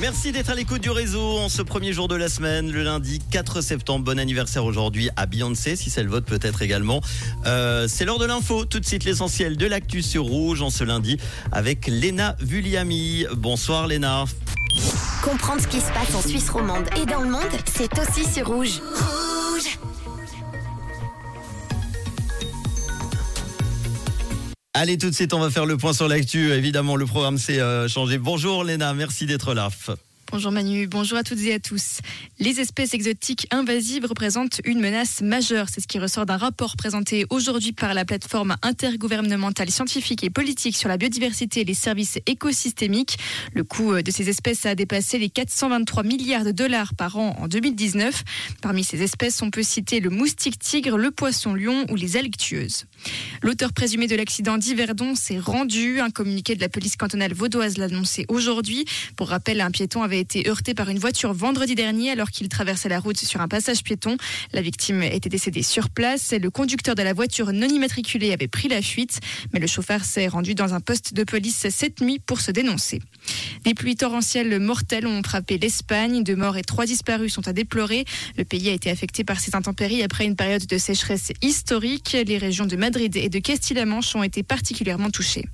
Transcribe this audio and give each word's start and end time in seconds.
Merci 0.00 0.32
d'être 0.32 0.50
à 0.50 0.54
l'écoute 0.54 0.82
du 0.82 0.90
réseau 0.90 1.38
en 1.38 1.48
ce 1.48 1.62
premier 1.62 1.92
jour 1.92 2.08
de 2.08 2.14
la 2.14 2.28
semaine, 2.28 2.70
le 2.70 2.82
lundi 2.82 3.20
4 3.30 3.60
septembre. 3.60 4.04
Bon 4.04 4.18
anniversaire 4.18 4.64
aujourd'hui 4.64 5.08
à 5.16 5.26
Beyoncé, 5.26 5.76
si 5.76 5.90
c'est 5.90 6.02
le 6.02 6.10
vote 6.10 6.24
peut-être 6.24 6.62
également. 6.62 7.00
Euh, 7.46 7.86
c'est 7.88 8.04
l'heure 8.04 8.18
de 8.18 8.26
l'info, 8.26 8.64
tout 8.64 8.80
de 8.80 8.84
suite 8.84 9.04
l'essentiel 9.04 9.56
de 9.56 9.66
l'actu 9.66 10.02
sur 10.02 10.24
Rouge 10.24 10.62
en 10.62 10.70
ce 10.70 10.84
lundi 10.84 11.18
avec 11.52 11.86
Léna 11.86 12.36
Vulliami. 12.40 13.26
Bonsoir 13.34 13.86
Léna. 13.86 14.24
Comprendre 15.22 15.62
ce 15.62 15.68
qui 15.68 15.80
se 15.80 15.90
passe 15.92 16.14
en 16.14 16.20
Suisse 16.20 16.50
romande 16.50 16.84
et 17.00 17.06
dans 17.06 17.20
le 17.20 17.30
monde, 17.30 17.42
c'est 17.74 17.90
aussi 17.98 18.30
sur 18.30 18.46
Rouge. 18.46 18.80
Allez, 24.76 24.98
tout 24.98 25.08
de 25.08 25.14
suite, 25.14 25.32
on 25.32 25.38
va 25.38 25.50
faire 25.50 25.66
le 25.66 25.76
point 25.76 25.92
sur 25.92 26.08
l'actu. 26.08 26.50
Évidemment, 26.50 26.96
le 26.96 27.06
programme 27.06 27.38
s'est 27.38 27.60
euh, 27.60 27.86
changé. 27.86 28.18
Bonjour 28.18 28.64
Léna, 28.64 28.92
merci 28.92 29.24
d'être 29.24 29.54
là. 29.54 29.68
Bonjour 30.34 30.50
Manu, 30.50 30.88
bonjour 30.88 31.16
à 31.16 31.22
toutes 31.22 31.42
et 31.42 31.54
à 31.54 31.60
tous. 31.60 32.00
Les 32.40 32.58
espèces 32.58 32.92
exotiques 32.92 33.46
invasives 33.52 34.04
représentent 34.04 34.60
une 34.64 34.80
menace 34.80 35.20
majeure. 35.20 35.68
C'est 35.68 35.80
ce 35.80 35.86
qui 35.86 36.00
ressort 36.00 36.26
d'un 36.26 36.36
rapport 36.36 36.74
présenté 36.76 37.24
aujourd'hui 37.30 37.70
par 37.70 37.94
la 37.94 38.04
plateforme 38.04 38.56
intergouvernementale 38.62 39.70
scientifique 39.70 40.24
et 40.24 40.30
politique 40.30 40.76
sur 40.76 40.88
la 40.88 40.96
biodiversité 40.96 41.60
et 41.60 41.64
les 41.64 41.72
services 41.72 42.18
écosystémiques. 42.26 43.16
Le 43.52 43.62
coût 43.62 44.02
de 44.02 44.10
ces 44.10 44.28
espèces 44.28 44.66
a 44.66 44.74
dépassé 44.74 45.20
les 45.20 45.28
423 45.28 46.02
milliards 46.02 46.44
de 46.44 46.50
dollars 46.50 46.94
par 46.96 47.16
an 47.16 47.36
en 47.38 47.46
2019. 47.46 48.24
Parmi 48.60 48.82
ces 48.82 49.04
espèces, 49.04 49.40
on 49.40 49.50
peut 49.50 49.62
citer 49.62 50.00
le 50.00 50.10
moustique 50.10 50.58
tigre, 50.58 50.98
le 50.98 51.12
poisson 51.12 51.54
lion 51.54 51.86
ou 51.90 51.94
les 51.94 52.16
algues. 52.16 52.34
L'auteur 53.40 53.72
présumé 53.72 54.08
de 54.08 54.16
l'accident 54.16 54.58
d'Yverdon 54.58 55.14
s'est 55.14 55.38
rendu. 55.38 56.00
Un 56.00 56.10
communiqué 56.10 56.56
de 56.56 56.60
la 56.60 56.68
police 56.68 56.96
cantonale 56.96 57.34
vaudoise 57.34 57.78
l'a 57.78 57.84
annoncé 57.84 58.24
aujourd'hui. 58.26 58.84
Pour 59.14 59.28
rappel, 59.28 59.60
un 59.60 59.70
piéton 59.70 60.02
avait 60.02 60.23
été 60.24 60.48
heurté 60.48 60.72
par 60.72 60.88
une 60.88 60.98
voiture 60.98 61.34
vendredi 61.34 61.74
dernier 61.74 62.10
alors 62.10 62.30
qu'il 62.30 62.48
traversait 62.48 62.88
la 62.88 62.98
route 62.98 63.18
sur 63.18 63.42
un 63.42 63.48
passage 63.48 63.82
piéton. 63.82 64.16
La 64.54 64.62
victime 64.62 65.02
était 65.02 65.28
décédée 65.28 65.62
sur 65.62 65.90
place 65.90 66.32
le 66.32 66.50
conducteur 66.50 66.94
de 66.94 67.02
la 67.02 67.12
voiture 67.12 67.52
non 67.52 67.68
immatriculée 67.68 68.32
avait 68.32 68.48
pris 68.48 68.68
la 68.68 68.80
fuite. 68.80 69.20
Mais 69.52 69.60
le 69.60 69.66
chauffeur 69.66 70.02
s'est 70.04 70.28
rendu 70.28 70.54
dans 70.54 70.72
un 70.72 70.80
poste 70.80 71.12
de 71.12 71.24
police 71.24 71.66
cette 71.68 72.00
nuit 72.00 72.18
pour 72.18 72.40
se 72.40 72.50
dénoncer. 72.50 73.00
Des 73.64 73.74
pluies 73.74 73.96
torrentielles 73.96 74.58
mortelles 74.60 75.06
ont 75.06 75.22
frappé 75.22 75.58
l'Espagne. 75.58 76.24
Deux 76.24 76.36
morts 76.36 76.56
et 76.56 76.62
trois 76.62 76.86
disparus 76.86 77.34
sont 77.34 77.46
à 77.46 77.52
déplorer. 77.52 78.06
Le 78.38 78.44
pays 78.44 78.70
a 78.70 78.72
été 78.72 78.90
affecté 78.90 79.24
par 79.24 79.40
ces 79.40 79.54
intempéries 79.54 80.02
après 80.02 80.24
une 80.24 80.36
période 80.36 80.66
de 80.66 80.78
sécheresse 80.78 81.32
historique. 81.42 82.16
Les 82.26 82.38
régions 82.38 82.66
de 82.66 82.76
Madrid 82.76 83.14
et 83.16 83.28
de 83.28 83.38
Castille-La-Manche 83.38 84.16
ont 84.16 84.22
été 84.22 84.42
particulièrement 84.42 85.10
touchées. 85.10 85.44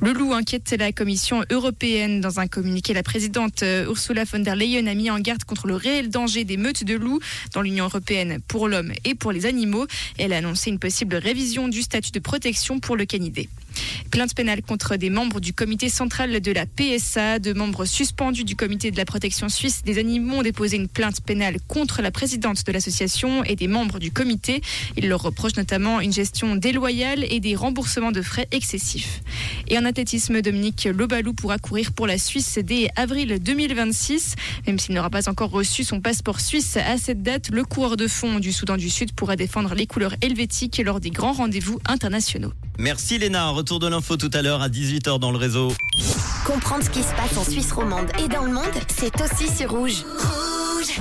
Le 0.00 0.12
loup 0.12 0.32
inquiète 0.32 0.74
la 0.78 0.92
Commission 0.92 1.44
européenne. 1.50 2.20
Dans 2.20 2.40
un 2.40 2.46
communiqué, 2.46 2.94
la 2.94 3.02
présidente 3.02 3.62
Ursula 3.90 4.24
von 4.24 4.44
der 4.44 4.54
Leyen 4.54 4.86
a 4.86 4.94
mis 4.94 5.10
en 5.10 5.18
garde 5.18 5.42
contre 5.44 5.66
le 5.66 5.74
réel 5.74 6.10
danger 6.10 6.44
des 6.44 6.56
meutes 6.56 6.84
de 6.84 6.94
loups 6.94 7.18
dans 7.52 7.60
l'Union 7.60 7.86
européenne 7.86 8.38
pour 8.46 8.68
l'homme 8.68 8.92
et 9.04 9.16
pour 9.16 9.32
les 9.32 9.46
animaux. 9.46 9.86
Elle 10.16 10.32
a 10.32 10.36
annoncé 10.36 10.70
une 10.70 10.78
possible 10.78 11.16
révision 11.16 11.66
du 11.66 11.82
statut 11.82 12.12
de 12.12 12.20
protection 12.20 12.78
pour 12.78 12.96
le 12.96 13.04
canidé. 13.04 13.48
Plainte 14.10 14.34
pénale 14.34 14.62
contre 14.62 14.96
des 14.96 15.10
membres 15.10 15.40
du 15.40 15.52
comité 15.52 15.88
central 15.88 16.40
de 16.40 16.52
la 16.52 16.66
PSA. 16.66 17.38
Deux 17.38 17.54
membres 17.54 17.84
suspendus 17.84 18.44
du 18.44 18.56
comité 18.56 18.90
de 18.90 18.96
la 18.96 19.04
protection 19.04 19.48
suisse 19.48 19.82
des 19.84 19.98
animaux 19.98 20.38
ont 20.38 20.42
déposé 20.42 20.76
une 20.76 20.88
plainte 20.88 21.20
pénale 21.20 21.58
contre 21.68 22.02
la 22.02 22.10
présidente 22.10 22.66
de 22.66 22.72
l'association 22.72 23.44
et 23.44 23.56
des 23.56 23.68
membres 23.68 23.98
du 23.98 24.10
comité. 24.10 24.62
Ils 24.96 25.08
leur 25.08 25.22
reprochent 25.22 25.56
notamment 25.56 26.00
une 26.00 26.12
gestion 26.12 26.56
déloyale 26.56 27.24
et 27.30 27.40
des 27.40 27.54
remboursements 27.54 28.12
de 28.12 28.22
frais 28.22 28.48
excessifs. 28.50 29.22
Et 29.68 29.78
en 29.78 29.84
athlétisme, 29.84 30.42
Dominique 30.42 30.84
Lobalou 30.84 31.32
pourra 31.32 31.58
courir 31.58 31.92
pour 31.92 32.06
la 32.06 32.18
Suisse 32.18 32.58
dès 32.62 32.88
avril 32.96 33.38
2026. 33.40 34.34
Même 34.66 34.78
s'il 34.78 34.94
n'aura 34.94 35.10
pas 35.10 35.28
encore 35.28 35.50
reçu 35.50 35.84
son 35.84 36.00
passeport 36.00 36.40
suisse 36.40 36.76
à 36.76 36.98
cette 36.98 37.22
date, 37.22 37.50
le 37.50 37.64
coureur 37.64 37.96
de 37.96 38.08
fond 38.08 38.40
du 38.40 38.52
Soudan 38.52 38.76
du 38.76 38.90
Sud 38.90 39.12
pourra 39.12 39.36
défendre 39.36 39.74
les 39.74 39.86
couleurs 39.86 40.14
helvétiques 40.20 40.80
lors 40.84 41.00
des 41.00 41.10
grands 41.10 41.32
rendez-vous 41.32 41.78
internationaux. 41.86 42.52
Merci 42.78 43.18
Léna, 43.18 43.50
retour 43.50 43.78
de 43.78 43.88
l'info 43.88 44.16
tout 44.16 44.30
à 44.32 44.42
l'heure 44.42 44.62
à 44.62 44.68
18h 44.68 45.18
dans 45.18 45.30
le 45.30 45.38
réseau. 45.38 45.72
Comprendre 46.46 46.84
ce 46.84 46.90
qui 46.90 47.02
se 47.02 47.14
passe 47.14 47.36
en 47.36 47.44
Suisse 47.44 47.72
romande 47.72 48.10
et 48.22 48.28
dans 48.28 48.44
le 48.44 48.52
monde, 48.52 48.64
c'est 48.88 49.12
aussi 49.20 49.54
sur 49.54 49.70
Rouge. 49.70 50.04
Rouge 50.18 51.00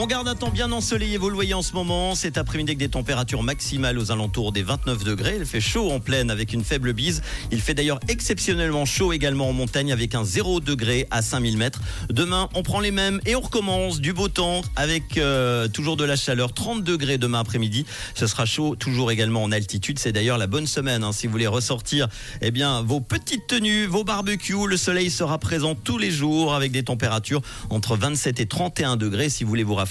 On 0.00 0.06
garde 0.06 0.28
un 0.28 0.36
temps 0.36 0.50
bien 0.50 0.70
ensoleillé, 0.70 1.18
vous 1.18 1.28
le 1.28 1.34
voyez 1.34 1.54
en 1.54 1.62
ce 1.62 1.72
moment. 1.72 2.14
Cet 2.14 2.38
après-midi 2.38 2.70
avec 2.70 2.78
des 2.78 2.88
températures 2.88 3.42
maximales 3.42 3.98
aux 3.98 4.12
alentours 4.12 4.52
des 4.52 4.62
29 4.62 5.02
degrés. 5.02 5.34
Il 5.40 5.44
fait 5.44 5.60
chaud 5.60 5.90
en 5.90 5.98
plaine 5.98 6.30
avec 6.30 6.52
une 6.52 6.62
faible 6.62 6.92
bise. 6.92 7.20
Il 7.50 7.60
fait 7.60 7.74
d'ailleurs 7.74 7.98
exceptionnellement 8.06 8.84
chaud 8.84 9.12
également 9.12 9.48
en 9.48 9.52
montagne 9.52 9.90
avec 9.90 10.14
un 10.14 10.22
0 10.22 10.60
degré 10.60 11.08
à 11.10 11.20
5000 11.20 11.58
mètres. 11.58 11.80
Demain, 12.10 12.48
on 12.54 12.62
prend 12.62 12.78
les 12.78 12.92
mêmes 12.92 13.20
et 13.26 13.34
on 13.34 13.40
recommence 13.40 14.00
du 14.00 14.12
beau 14.12 14.28
temps 14.28 14.60
avec 14.76 15.18
euh, 15.18 15.66
toujours 15.66 15.96
de 15.96 16.04
la 16.04 16.14
chaleur. 16.14 16.52
30 16.52 16.84
degrés 16.84 17.18
demain 17.18 17.40
après-midi. 17.40 17.84
Ce 18.14 18.28
sera 18.28 18.46
chaud 18.46 18.76
toujours 18.76 19.10
également 19.10 19.42
en 19.42 19.50
altitude. 19.50 19.98
C'est 19.98 20.12
d'ailleurs 20.12 20.38
la 20.38 20.46
bonne 20.46 20.68
semaine 20.68 21.02
hein, 21.02 21.10
si 21.10 21.26
vous 21.26 21.32
voulez 21.32 21.48
ressortir 21.48 22.06
eh 22.40 22.52
bien, 22.52 22.82
vos 22.82 23.00
petites 23.00 23.48
tenues, 23.48 23.86
vos 23.86 24.04
barbecues. 24.04 24.68
Le 24.68 24.76
soleil 24.76 25.10
sera 25.10 25.38
présent 25.38 25.74
tous 25.74 25.98
les 25.98 26.12
jours 26.12 26.54
avec 26.54 26.70
des 26.70 26.84
températures 26.84 27.42
entre 27.68 27.96
27 27.96 28.38
et 28.38 28.46
31 28.46 28.96
degrés 28.96 29.28
si 29.28 29.42
vous 29.42 29.48
voulez 29.48 29.64
vous 29.64 29.74
rafraîchir. 29.74 29.87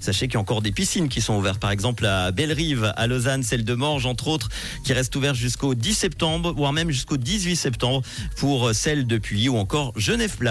Sachez 0.00 0.26
qu'il 0.26 0.34
y 0.34 0.36
a 0.36 0.40
encore 0.40 0.62
des 0.62 0.72
piscines 0.72 1.08
qui 1.08 1.20
sont 1.20 1.34
ouvertes. 1.34 1.58
Par 1.60 1.70
exemple, 1.70 2.06
à 2.06 2.30
Belle-Rive, 2.30 2.92
à 2.96 3.06
Lausanne, 3.06 3.42
celle 3.42 3.64
de 3.64 3.74
Morges, 3.74 4.06
entre 4.06 4.28
autres, 4.28 4.48
qui 4.84 4.92
reste 4.92 5.14
ouverte 5.16 5.36
jusqu'au 5.36 5.74
10 5.74 5.94
septembre, 5.94 6.52
voire 6.52 6.72
même 6.72 6.90
jusqu'au 6.90 7.16
18 7.16 7.56
septembre 7.56 8.02
pour 8.36 8.74
celle 8.74 9.06
de 9.06 9.18
Puy 9.18 9.48
ou 9.48 9.56
encore 9.56 9.92
Genève-Plage. 9.96 10.50